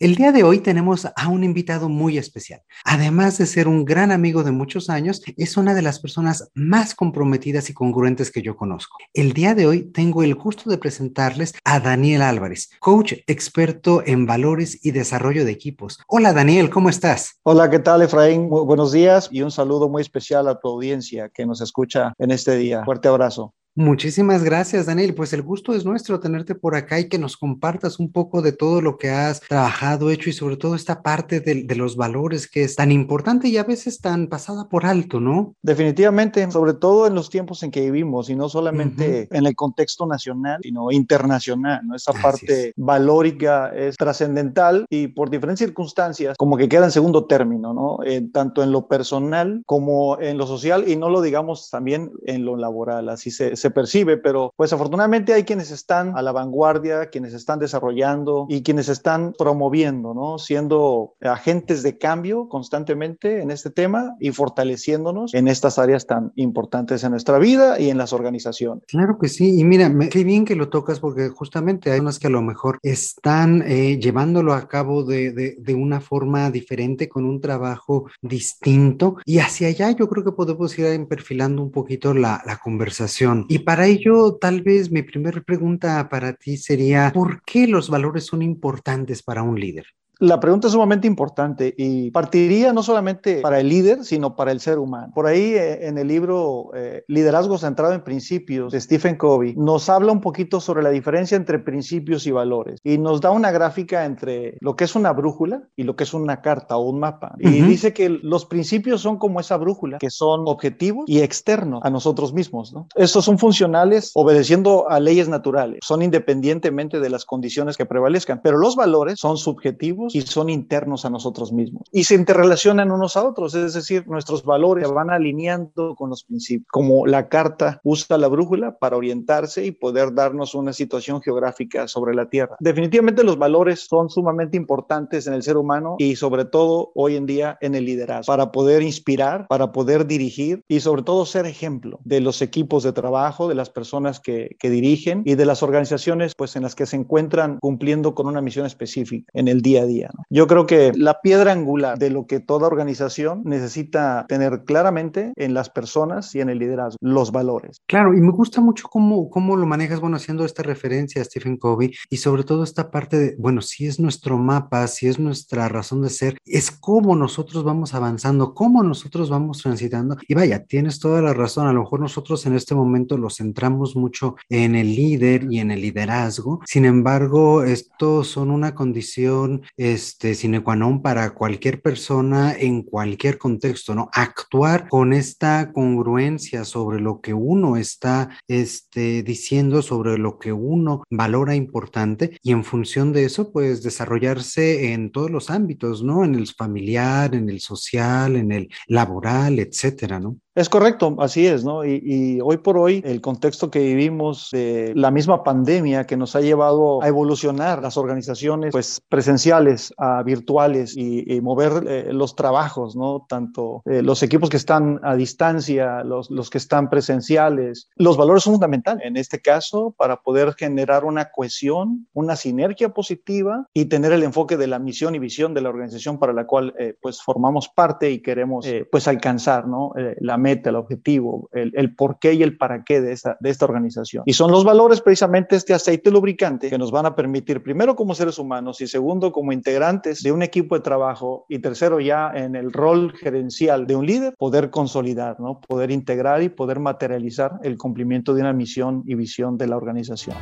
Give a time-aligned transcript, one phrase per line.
[0.00, 2.62] El día de hoy tenemos a un invitado muy especial.
[2.84, 6.94] Además de ser un gran amigo de muchos años, es una de las personas más
[6.94, 8.98] comprometidas y congruentes que yo conozco.
[9.12, 14.24] El día de hoy tengo el gusto de presentarles a Daniel Álvarez, coach experto en
[14.24, 15.98] valores y desarrollo de equipos.
[16.06, 17.40] Hola Daniel, ¿cómo estás?
[17.42, 18.48] Hola, ¿qué tal Efraín?
[18.48, 22.56] buenos días y un saludo muy especial a tu audiencia que nos escucha en este
[22.56, 22.84] día.
[22.84, 23.52] Fuerte abrazo.
[23.78, 25.14] Muchísimas gracias, Daniel.
[25.14, 28.50] Pues el gusto es nuestro tenerte por acá y que nos compartas un poco de
[28.50, 32.64] todo lo que has trabajado, hecho y sobre todo esta parte de, los valores que
[32.64, 35.54] es tan importante y a veces tan pasada por alto, ¿no?
[35.62, 40.06] Definitivamente, sobre todo en los tiempos en que vivimos y no solamente en el contexto
[40.06, 41.94] nacional, sino internacional, ¿no?
[41.94, 47.72] Esa parte valórica es trascendental y por diferentes circunstancias como que queda en segundo término,
[47.72, 47.98] ¿no?
[48.32, 52.56] tanto en lo personal como en lo social y no lo digamos también en lo
[52.56, 57.58] laboral, así se percibe, pero pues afortunadamente hay quienes están a la vanguardia, quienes están
[57.58, 60.38] desarrollando y quienes están promoviendo, ¿no?
[60.38, 67.04] Siendo agentes de cambio constantemente en este tema y fortaleciéndonos en estas áreas tan importantes
[67.04, 68.84] en nuestra vida y en las organizaciones.
[68.88, 72.28] Claro que sí, y mira, qué bien que lo tocas porque justamente hay unas que
[72.28, 77.40] a lo mejor están eh, llevándolo a cabo de, de, una forma diferente, con un
[77.40, 82.56] trabajo distinto y hacia allá yo creo que podemos ir perfilando un poquito la, la
[82.56, 83.46] conversación.
[83.48, 88.26] Y para ello, tal vez mi primera pregunta para ti sería, ¿por qué los valores
[88.26, 89.86] son importantes para un líder?
[90.20, 94.58] La pregunta es sumamente importante y partiría no solamente para el líder, sino para el
[94.58, 95.12] ser humano.
[95.14, 99.88] Por ahí eh, en el libro eh, Liderazgo centrado en principios de Stephen Covey nos
[99.88, 104.06] habla un poquito sobre la diferencia entre principios y valores y nos da una gráfica
[104.06, 107.36] entre lo que es una brújula y lo que es una carta o un mapa.
[107.38, 111.90] Y dice que los principios son como esa brújula, que son objetivos y externos a
[111.90, 112.72] nosotros mismos.
[112.72, 112.88] ¿no?
[112.96, 118.58] Estos son funcionales obedeciendo a leyes naturales, son independientemente de las condiciones que prevalezcan, pero
[118.58, 121.88] los valores son subjetivos y son internos a nosotros mismos.
[121.92, 126.68] Y se interrelacionan unos a otros, es decir, nuestros valores van alineando con los principios.
[126.70, 132.14] Como la carta usa la brújula para orientarse y poder darnos una situación geográfica sobre
[132.14, 132.56] la Tierra.
[132.60, 137.26] Definitivamente los valores son sumamente importantes en el ser humano y sobre todo hoy en
[137.26, 142.00] día en el liderazgo, para poder inspirar, para poder dirigir y sobre todo ser ejemplo
[142.04, 146.34] de los equipos de trabajo, de las personas que, que dirigen y de las organizaciones
[146.36, 149.86] pues en las que se encuentran cumpliendo con una misión específica en el día a
[149.86, 149.97] día.
[150.30, 155.54] Yo creo que la piedra angular de lo que toda organización necesita tener claramente en
[155.54, 157.80] las personas y en el liderazgo, los valores.
[157.86, 161.56] Claro, y me gusta mucho cómo, cómo lo manejas, bueno, haciendo esta referencia a Stephen
[161.56, 165.68] Covey y sobre todo esta parte de, bueno, si es nuestro mapa, si es nuestra
[165.68, 170.16] razón de ser, es cómo nosotros vamos avanzando, cómo nosotros vamos transitando.
[170.26, 173.96] Y vaya, tienes toda la razón, a lo mejor nosotros en este momento lo centramos
[173.96, 179.62] mucho en el líder y en el liderazgo, sin embargo, estos son una condición
[179.92, 184.08] este, sine qua non para cualquier persona en cualquier contexto, ¿no?
[184.12, 191.02] Actuar con esta congruencia sobre lo que uno está este, diciendo, sobre lo que uno
[191.10, 196.24] valora importante y en función de eso, pues desarrollarse en todos los ámbitos, ¿no?
[196.24, 200.38] En el familiar, en el social, en el laboral, etcétera, ¿no?
[200.58, 201.84] Es correcto, así es, ¿no?
[201.84, 207.00] Y, hoy por hoy el contexto que vivimos, la misma pandemia que nos ha llevado
[207.00, 213.24] a evolucionar las organizaciones, pues presenciales a virtuales y, mover eh, los trabajos, ¿no?
[213.28, 217.88] Tanto eh, los equipos que están a distancia, los, los que están presenciales.
[217.94, 223.68] Los valores son fundamentales en este caso para poder generar una cohesión, una sinergia positiva
[223.72, 226.74] y tener el enfoque de la misión y visión de la organización para la cual
[226.80, 229.92] eh, pues formamos parte y queremos pues alcanzar, ¿no?
[230.20, 233.64] la el objetivo, el, el por qué y el para qué de esta, de esta
[233.64, 234.22] organización.
[234.26, 238.14] Y son los valores precisamente este aceite lubricante que nos van a permitir, primero como
[238.14, 242.56] seres humanos y segundo como integrantes de un equipo de trabajo y tercero ya en
[242.56, 245.60] el rol gerencial de un líder, poder consolidar, ¿no?
[245.60, 250.36] poder integrar y poder materializar el cumplimiento de una misión y visión de la organización.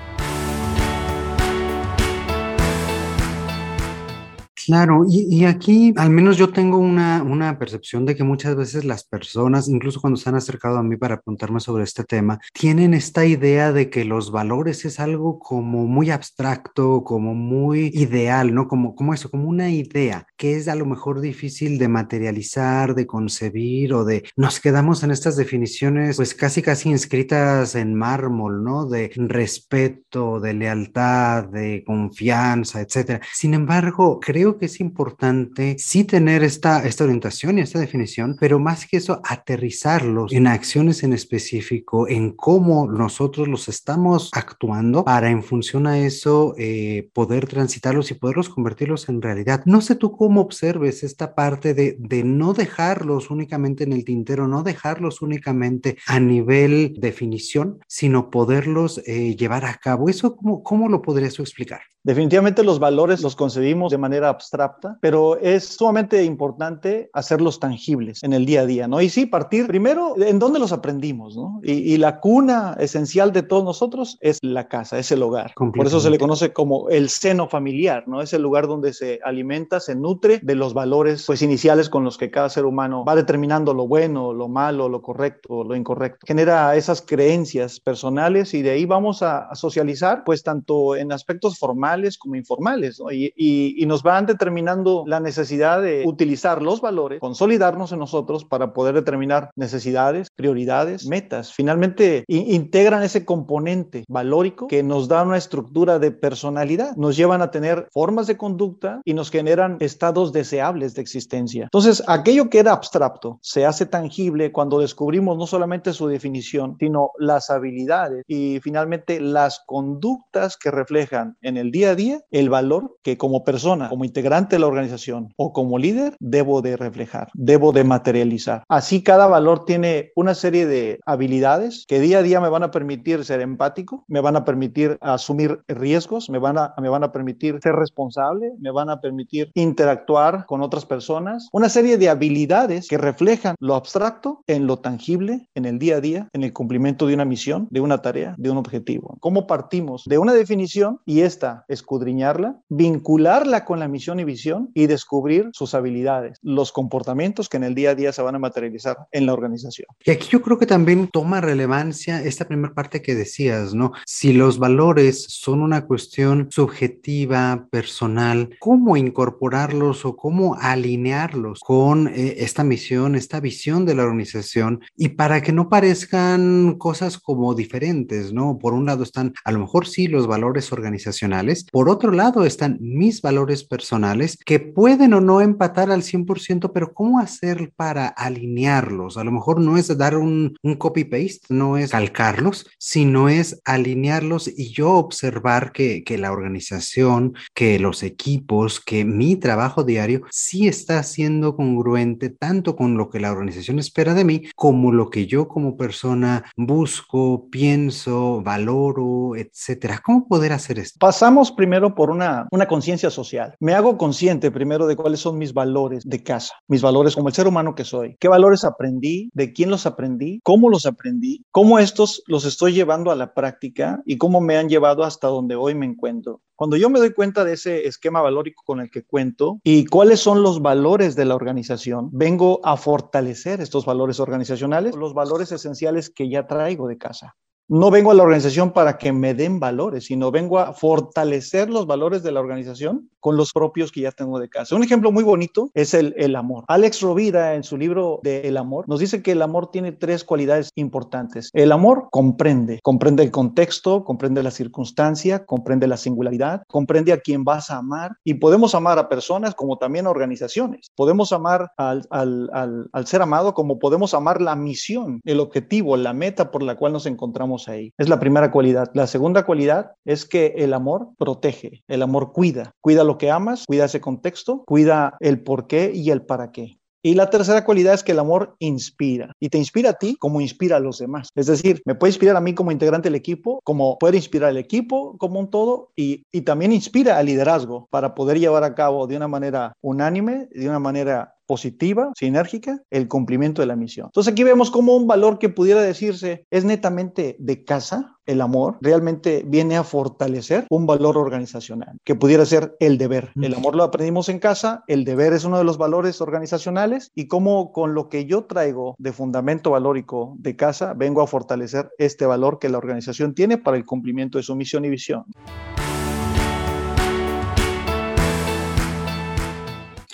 [4.66, 9.04] Claro, y, aquí al menos yo tengo una, una, percepción de que muchas veces las
[9.04, 13.24] personas, incluso cuando se han acercado a mí para preguntarme sobre este tema, tienen esta
[13.24, 18.66] idea de que los valores es algo como muy abstracto, como muy ideal, ¿no?
[18.66, 23.06] Como, como eso, como una idea que es a lo mejor difícil de materializar, de
[23.06, 24.24] concebir o de...
[24.34, 28.86] Nos quedamos en estas definiciones pues casi casi inscritas en mármol, ¿no?
[28.86, 33.20] De respeto, de lealtad, de confianza, etcétera.
[33.32, 38.58] Sin embargo, creo que es importante sí tener esta, esta orientación y esta definición, pero
[38.58, 45.30] más que eso, aterrizarlos en acciones en específico, en cómo nosotros los estamos actuando para
[45.30, 49.62] en función a eso eh, poder transitarlos y poderlos convertirlos en realidad.
[49.66, 54.48] No sé tú cómo observes esta parte de, de no dejarlos únicamente en el tintero,
[54.48, 60.08] no dejarlos únicamente a nivel definición, sino poderlos eh, llevar a cabo.
[60.08, 61.80] ¿Eso cómo, cómo lo podrías explicar?
[62.06, 68.32] Definitivamente los valores los concebimos de manera abstracta, pero es sumamente importante hacerlos tangibles en
[68.32, 69.00] el día a día, ¿no?
[69.00, 71.58] Y sí, partir primero en dónde los aprendimos, ¿no?
[71.64, 75.52] Y, la cuna esencial de todos nosotros es la casa, es el hogar.
[75.56, 78.20] Por eso se le conoce como el seno familiar, ¿no?
[78.20, 82.18] Es el lugar donde se alimenta, se nutre de los valores, pues, iniciales con los
[82.18, 86.18] que cada ser humano va determinando lo bueno, lo malo, lo correcto, lo incorrecto.
[86.24, 91.58] Genera esas creencias personales y de ahí vamos a, a socializar, pues, tanto en aspectos
[91.58, 98.00] formales, como informales, y, nos van determinando la necesidad de utilizar los valores, consolidarnos en
[98.00, 101.52] nosotros para poder determinar necesidades, prioridades, metas.
[101.52, 107.52] Finalmente, integran ese componente valórico que nos da una estructura de personalidad, nos llevan a
[107.52, 111.64] tener formas de conducta y nos generan estados deseables de existencia.
[111.64, 117.10] Entonces, aquello que era abstracto se hace tangible cuando descubrimos no solamente su definición, sino
[117.19, 122.96] las habilidades y finalmente las conductas que reflejan en el día a día el valor
[123.02, 127.72] que como persona, como integrante de la organización o como líder debo de reflejar, debo
[127.72, 128.64] de materializar.
[128.68, 132.70] Así cada valor tiene una serie de habilidades que día a día me van a
[132.70, 137.12] permitir ser empático, me van a permitir asumir riesgos, me van a, me van a
[137.12, 141.48] permitir ser responsable, me van a permitir interactuar con otras personas.
[141.52, 146.00] Una serie de habilidades que reflejan lo abstracto en lo tangible, en el día a
[146.00, 149.16] día, en el cumplimiento de una misión, de una tarea, de un objetivo.
[149.20, 154.87] ¿Cómo partimos de una definición y esta escudriñarla, vincularla con la misión y visión y
[154.87, 158.96] descubrir sus habilidades, los comportamientos que en el día a día se van a materializar
[159.12, 159.87] en la organización.
[160.05, 163.93] Y aquí yo creo que también toma relevancia esta primera parte que decías, ¿no?
[164.05, 172.37] Si los valores son una cuestión subjetiva, personal, ¿cómo incorporarlos o cómo alinearlos con eh,
[172.38, 178.32] esta misión, esta visión de la organización y para que no parezcan cosas como diferentes,
[178.32, 178.58] ¿no?
[178.58, 182.78] Por un lado están a lo mejor sí los valores organizacionales, por otro lado están
[182.80, 189.16] mis valores personales que pueden o no empatar al 100%, pero ¿cómo hacer para alinearlos?
[189.16, 194.72] A lo mejor no es dar un, copy-paste, no es calcarlos, sino es alinearlos y
[194.72, 201.56] yo observar que la organización, que los equipos, que mi trabajo diario sí está siendo
[201.56, 205.76] congruente tanto con lo que la organización espera de mí como lo que yo como
[205.76, 210.00] persona busco, pienso, valoro, etcétera.
[210.04, 210.98] ¿Cómo poder hacer esto?
[210.98, 213.54] Pasamos primero por una, una conciencia social.
[213.60, 217.34] Me hago consciente primero de cuáles son mis valores de casa, mis valores como el
[217.34, 218.16] ser humano que soy.
[218.20, 219.31] ¿Qué valores aprendí?
[219.32, 220.40] ¿De quién los aprendí?
[220.43, 221.44] ¿Cómo los aprendí?
[221.50, 224.02] ¿Cómo estos los estoy llevando a la práctica?
[224.04, 226.40] ¿Y cómo me han llevado hasta donde hoy me encuentro?
[226.56, 230.20] Cuando yo me doy cuenta de ese esquema valórico con el que cuento y cuáles
[230.20, 236.09] son los valores de la organización, vengo a fortalecer estos valores organizacionales, los valores esenciales
[236.09, 237.37] que ya traigo de casa
[237.68, 241.87] no vengo a la organización para que me den valores, sino vengo a fortalecer los
[241.87, 244.76] valores de la organización con los propios que ya tengo de casa.
[244.76, 246.64] Un ejemplo muy bonito es el, el amor.
[246.68, 250.23] Alex Rovira en su libro de El amor nos dice que el amor tiene tres
[250.23, 251.50] cualidades importantes.
[251.52, 257.42] El amor comprende, comprende el contexto, comprende la circunstancia, comprende la singularidad, comprende a quien
[257.42, 260.92] vas a amar y podemos amar a personas como también a organizaciones.
[260.94, 265.96] Podemos amar al, al, al, al ser amado como podemos amar la misión, el objetivo,
[265.96, 267.92] la meta por la cual nos encontramos ahí.
[267.98, 268.90] Es la primera cualidad.
[268.94, 272.72] La segunda cualidad es que el amor protege, el amor cuida.
[272.80, 276.78] Cuida lo que amas, cuida ese contexto, cuida el por qué y el para qué.
[277.06, 280.40] Y la tercera cualidad es que el amor inspira y te inspira a ti como
[280.40, 281.28] inspira a los demás.
[281.36, 284.56] Es decir, me puede inspirar a mí como integrante del equipo, como puede inspirar al
[284.56, 289.06] equipo como un todo y, y también inspira al liderazgo para poder llevar a cabo
[289.06, 294.06] de una manera unánime, de una manera positiva, sinérgica, el cumplimiento de la misión.
[294.06, 298.78] Entonces aquí vemos como un valor que pudiera decirse es netamente de casa, el amor
[298.80, 303.30] realmente viene a fortalecer un valor organizacional, que pudiera ser el deber.
[303.40, 307.28] El amor lo aprendimos en casa, el deber es uno de los valores organizacionales y
[307.28, 312.26] como con lo que yo traigo de fundamento valórico de casa, vengo a fortalecer este
[312.26, 315.24] valor que la organización tiene para el cumplimiento de su misión y visión.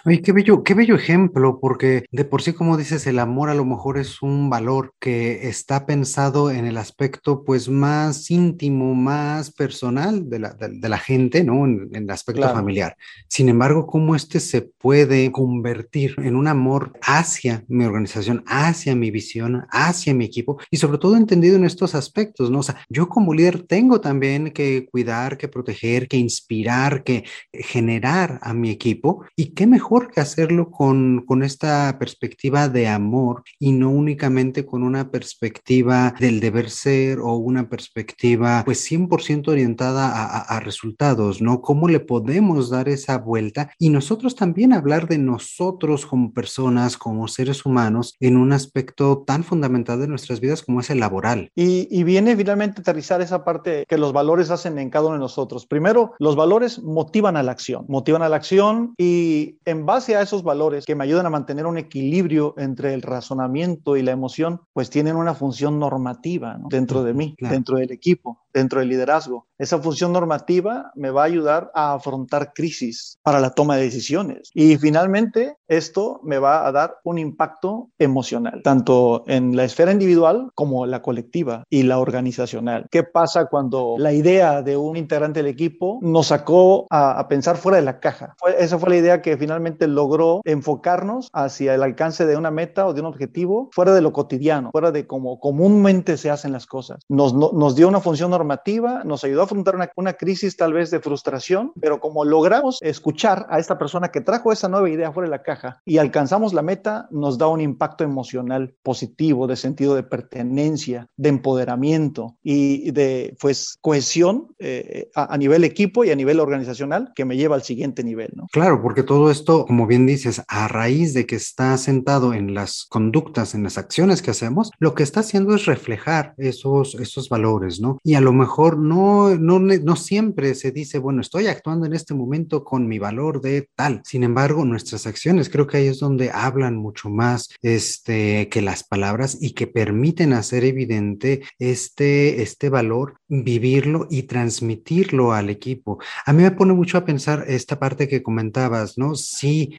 [0.05, 3.55] Oye, qué bello, qué bello ejemplo, porque de por sí, como dices, el amor a
[3.55, 9.53] lo mejor es un valor que está pensado en el aspecto pues más íntimo, más
[9.53, 11.65] personal de la, de, la gente, ¿no?
[11.67, 12.97] En, el aspecto familiar.
[13.29, 19.13] Sin embargo, cómo este se puede convertir en un amor hacia mi organización, hacia mi
[19.13, 22.59] visión, hacia mi equipo y sobre todo entendido en estos aspectos, ¿no?
[22.59, 28.41] O sea, yo como líder tengo también que cuidar, que proteger, que inspirar, que generar
[28.43, 33.73] a mi equipo y qué mejor que hacerlo con, con esta perspectiva de amor y
[33.73, 40.41] no únicamente con una perspectiva del deber ser o una perspectiva pues 100% orientada a,
[40.41, 41.61] a, resultados, ¿no?
[41.61, 43.71] ¿Cómo le podemos dar esa vuelta?
[43.79, 49.45] Y nosotros también hablar de nosotros como personas, como seres humanos, en un aspecto tan
[49.45, 51.51] fundamental de nuestras vidas como es el laboral.
[51.55, 55.21] Y, y viene finalmente aterrizar esa parte que los valores hacen en cada uno de
[55.21, 55.67] nosotros.
[55.67, 60.23] Primero, los valores motivan a la acción, motivan a la acción y en base a
[60.23, 64.61] esos valores que me ayudan a mantener un equilibrio entre el razonamiento y la emoción,
[64.73, 69.47] pues tienen una función normativa dentro de mí, dentro del equipo, dentro del liderazgo.
[69.59, 74.51] Esa función normativa me va a ayudar a afrontar crisis para la toma de decisiones.
[74.55, 80.51] Y finalmente, esto me va a dar un impacto emocional, tanto en la esfera individual
[80.55, 82.87] como la colectiva y la organizacional.
[82.91, 87.77] ¿Qué pasa cuando la idea de un integrante del equipo nos sacó a, pensar fuera
[87.77, 88.35] de la caja?
[88.59, 92.95] esa fue la idea que finalmente logró enfocarnos hacia el alcance de una meta o
[92.95, 97.03] de un objetivo fuera de lo cotidiano, fuera de como comúnmente se hacen las cosas.
[97.09, 100.91] Nos, nos dio una función normativa, nos ayudó a afrontar una, una crisis tal vez
[100.91, 105.29] de frustración, pero como logramos escuchar a esta persona que trajo esa nueva idea fuera
[105.29, 109.95] de la caja y alcanzamos la meta, nos da un impacto emocional positivo, de sentido
[109.95, 116.17] de pertenencia, de empoderamiento y de pues cohesión eh, a, a, nivel equipo y a
[116.17, 118.31] nivel organizacional que me lleva al siguiente nivel.
[118.35, 118.47] ¿no?
[118.53, 122.87] Claro, porque todo esto, como bien dices, a raíz de que está sentado en las
[122.89, 127.81] conductas, en las acciones que hacemos, lo que está haciendo es reflejar esos, esos valores,
[127.81, 127.99] ¿no?
[128.03, 132.15] Y a lo mejor no, no, no siempre se dice, bueno, estoy actuando en este
[132.15, 134.03] momento con mi valor de tal.
[134.05, 138.85] Sin embargo, nuestras acciones creo que ahí es donde hablan mucho más este, que las
[138.85, 145.99] palabras y que permiten hacer evidente este, este valor, vivirlo y transmitirlo al equipo.
[146.27, 149.15] A mí me pone mucho a pensar esta parte que comentabas, ¿no?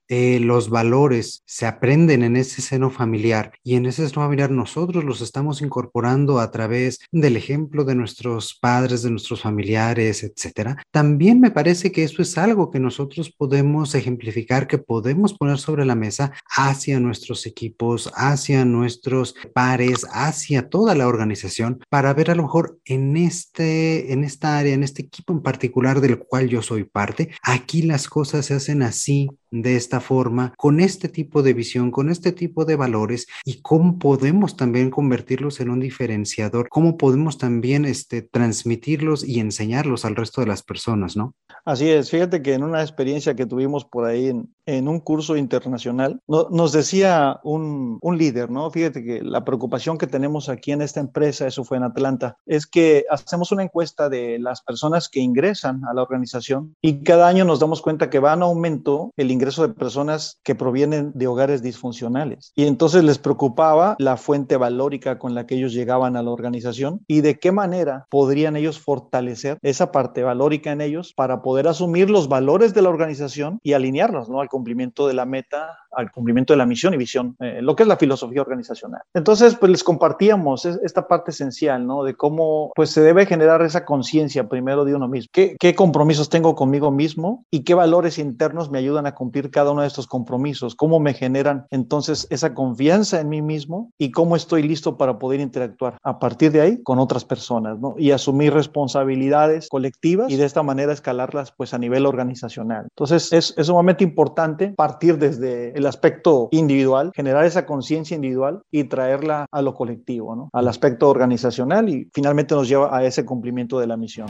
[0.08, 5.04] Eh, los valores se aprenden en ese seno familiar y en ese seno familiar nosotros
[5.04, 11.40] los estamos incorporando a través del ejemplo de nuestros padres, de nuestros familiares, etcétera, también
[11.40, 15.96] me parece que eso es algo que nosotros podemos ejemplificar, que podemos poner sobre la
[15.96, 22.44] mesa hacia nuestros equipos, hacia nuestros pares, hacia toda la organización, para ver a lo
[22.44, 26.84] mejor en, este, en esta área, en este equipo en particular del cual yo soy
[26.84, 29.30] parte, aquí las cosas se hacen así,
[29.62, 34.00] de esta forma, con este tipo de visión, con este tipo de valores y cómo
[34.00, 40.42] podemos también convertirlos en un diferenciador, cómo podemos también este, transmitirlos y enseñarlos al resto
[40.42, 41.36] de las personas, ¿no?
[41.66, 45.38] Así es, fíjate que en una experiencia que tuvimos por ahí en, en un curso
[45.38, 48.70] internacional, no, nos decía un, un, líder, ¿no?
[48.70, 52.68] Fíjate que la preocupación que tenemos aquí en esta empresa, eso fue en Atlanta, es
[52.68, 57.46] que hacemos una encuesta de las personas que ingresan a la organización y cada año
[57.46, 61.62] nos damos cuenta que va en aumento el ingreso de personas que provienen de hogares
[61.62, 62.52] disfuncionales.
[62.56, 67.02] Y entonces les preocupaba la fuente valórica con la que ellos llegaban a la organización
[67.08, 72.10] y de qué manera podrían ellos fortalecer esa parte valórica en ellos para poder asumir
[72.10, 74.40] los valores de la organización y alinearlos, ¿no?
[74.40, 77.82] Al cumplimiento de la meta, al cumplimiento de la misión y visión, eh, lo que
[77.82, 79.02] es la filosofía organizacional.
[79.16, 82.04] Entonces, pues les compartíamos esta parte esencial, ¿no?
[82.04, 85.32] De cómo, pues se debe generar esa conciencia primero de uno mismo.
[85.34, 89.72] ¿Qué, ¿Qué compromisos tengo conmigo mismo y qué valores internos me ayudan a cumplir cada
[89.72, 90.76] uno de estos compromisos?
[90.76, 95.40] ¿Cómo me generan entonces esa confianza en mí mismo y cómo estoy listo para poder
[95.40, 97.96] interactuar a partir de ahí con otras personas, ¿no?
[97.98, 102.86] Y asumir responsabilidades colectivas y de esta manera escalarlas pues a nivel organizacional.
[102.92, 104.43] Entonces, es, es sumamente importante
[104.76, 110.68] partir desde el aspecto individual, generar esa conciencia individual y traerla a lo colectivo, al
[110.68, 114.28] aspecto organizacional y finalmente nos lleva a ese cumplimiento de la misión.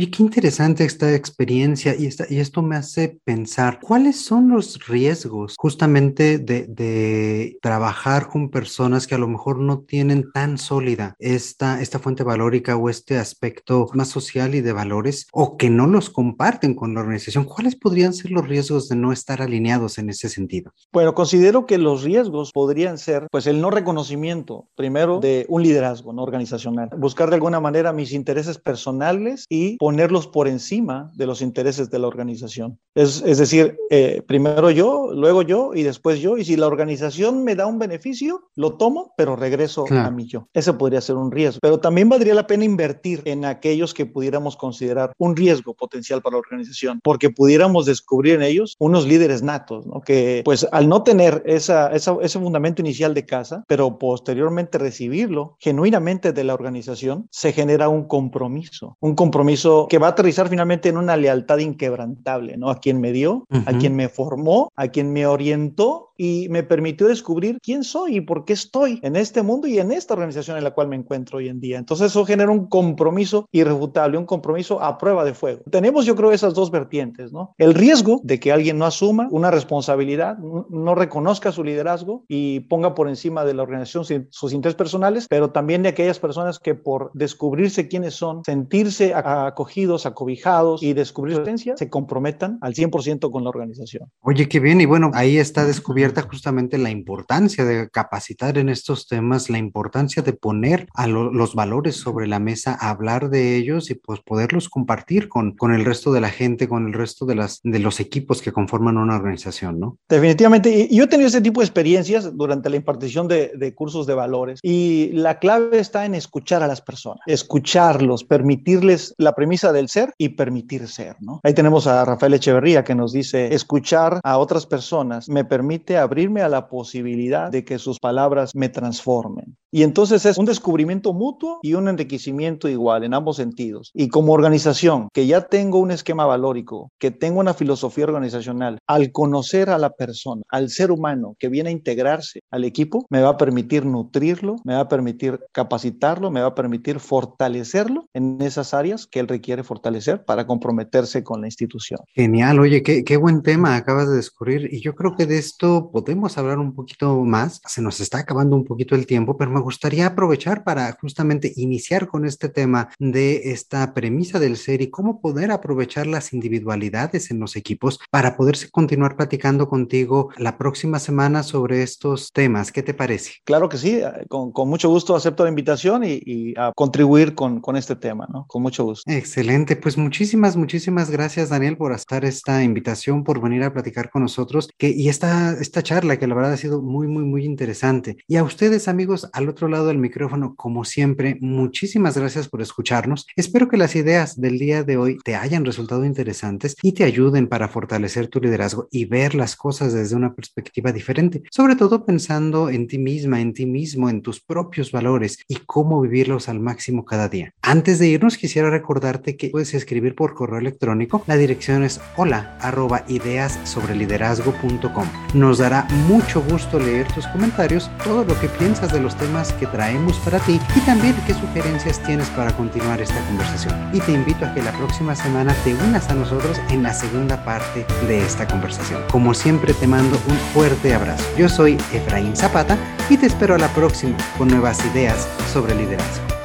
[0.00, 4.86] Y qué interesante esta experiencia y, esta, y esto me hace pensar, ¿cuáles son los
[4.86, 11.16] riesgos justamente de, de trabajar con personas que a lo mejor no tienen tan sólida
[11.18, 15.88] esta, esta fuente valórica o este aspecto más social y de valores o que no
[15.88, 17.42] los comparten con la organización?
[17.42, 20.70] ¿Cuáles podrían ser los riesgos de no estar alineados en ese sentido?
[20.92, 26.12] Bueno, considero que los riesgos podrían ser pues el no reconocimiento primero de un liderazgo
[26.12, 31.40] no organizacional, buscar de alguna manera mis intereses personales y ponerlos por encima de los
[31.40, 32.78] intereses de la organización.
[32.94, 36.36] Es, es decir, eh, primero yo, luego yo y después yo.
[36.36, 40.46] Y si la organización me da un beneficio, lo tomo, pero regreso a mí yo.
[40.52, 41.60] Ese podría ser un riesgo.
[41.62, 46.34] Pero también valdría la pena invertir en aquellos que pudiéramos considerar un riesgo potencial para
[46.34, 50.02] la organización, porque pudiéramos descubrir en ellos unos líderes natos, ¿no?
[50.02, 55.56] que pues al no tener esa, esa, ese fundamento inicial de casa, pero posteriormente recibirlo
[55.60, 60.88] genuinamente de la organización, se genera un compromiso, un compromiso que va a aterrizar finalmente
[60.88, 62.70] en una lealtad inquebrantable, ¿no?
[62.70, 67.06] A quien me dio, a quien me formó, a quien me orientó y me permitió
[67.06, 70.64] descubrir quién soy y por qué estoy en este mundo y en esta organización en
[70.64, 71.78] la cual me encuentro hoy en día.
[71.78, 75.62] Entonces eso genera un compromiso irrefutable, un compromiso a prueba de fuego.
[75.70, 77.54] Tenemos yo creo esas dos vertientes, ¿no?
[77.56, 82.94] El riesgo de que alguien no asuma una responsabilidad, no reconozca su liderazgo y ponga
[82.94, 87.12] por encima de la organización sus intereses personales, pero también de aquellas personas que por
[87.14, 89.67] descubrirse quiénes son, sentirse acogidos,
[90.06, 94.10] acobijados y descubrir su esencia, se comprometan al 100% con la organización.
[94.20, 94.80] Oye, qué bien.
[94.80, 100.22] Y bueno, ahí está descubierto justamente la importancia de capacitar en estos temas, la importancia
[100.22, 105.28] de poner a los valores sobre la mesa, hablar de ellos y pues poderlos compartir
[105.28, 108.42] con, con el resto de la gente, con el resto de, las, de los equipos
[108.42, 109.98] que conforman una organización, ¿no?
[110.08, 110.88] Definitivamente.
[110.90, 114.60] Yo he tenido ese tipo de experiencias durante la impartición de, de cursos de valores
[114.62, 120.30] y la clave está en escuchar a las personas, escucharlos, permitirles la del ser y
[120.30, 121.40] permitir ser, ¿no?
[121.42, 126.42] Ahí tenemos a Rafael Echeverría que nos dice, escuchar a otras personas me permite abrirme
[126.42, 129.56] a la posibilidad de que sus palabras me transformen.
[129.70, 133.90] Y entonces es un descubrimiento mutuo y un enriquecimiento igual en ambos sentidos.
[133.94, 139.12] Y como organización, que ya tengo un esquema valórico, que tengo una filosofía organizacional, al
[139.12, 143.30] conocer a la persona, al ser humano que viene a integrarse al equipo, me va
[143.30, 148.72] a permitir nutrirlo, me va a permitir capacitarlo, me va a permitir fortalecerlo en esas
[148.72, 152.00] áreas que él requiere fortalecer para comprometerse con la institución.
[152.14, 154.72] Genial, oye, qué, buen tema acabas de descubrir.
[154.72, 157.60] Y yo creo que de esto podemos hablar un poquito más.
[157.66, 162.06] Se nos está acabando un poquito el tiempo, pero me gustaría aprovechar para justamente iniciar
[162.06, 167.40] con este tema de esta premisa del ser y cómo poder aprovechar las individualidades en
[167.40, 172.70] los equipos para poderse continuar platicando contigo la próxima semana sobre estos temas.
[172.70, 173.32] ¿Qué te parece?
[173.44, 177.34] Claro que sí, eh, con, con mucho gusto acepto la invitación y, y a contribuir
[177.34, 178.46] con, con, este tema, ¿no?
[178.46, 179.10] Con mucho gusto.
[179.10, 184.22] Excelente, pues muchísimas, muchísimas gracias Daniel por aceptar esta invitación, por venir a platicar con
[184.22, 188.18] nosotros que, y esta, esta charla que la verdad ha sido muy, muy, muy interesante.
[188.28, 193.26] Y a ustedes amigos, al otro lado del micrófono, como siempre, muchísimas gracias por escucharnos.
[193.36, 197.48] Espero que las ideas del día de hoy te hayan resultado interesantes y te ayuden
[197.48, 202.70] para fortalecer tu liderazgo y ver las cosas desde una perspectiva diferente, sobre todo pensando
[202.70, 207.04] en ti misma, en ti mismo, en tus propios valores y cómo vivirlos al máximo
[207.04, 207.52] cada día.
[207.62, 211.22] Antes de irnos, quisiera recordarte que puedes escribir por correo electrónico.
[211.26, 215.06] La dirección es hola arroba ideas sobre liderazgo.com.
[215.34, 219.16] Nos dará mucho gusto leer tus comentarios, todo lo que piensas de los
[219.52, 223.74] que traemos para ti y también qué sugerencias tienes para continuar esta conversación.
[223.92, 227.44] Y te invito a que la próxima semana te unas a nosotros en la segunda
[227.44, 229.02] parte de esta conversación.
[229.10, 231.24] Como siempre te mando un fuerte abrazo.
[231.36, 232.76] Yo soy Efraín Zapata
[233.08, 236.37] y te espero a la próxima con nuevas ideas sobre liderazgo.